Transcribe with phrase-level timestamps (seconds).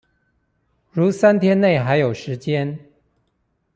[0.91, 2.79] 如三天内還有時間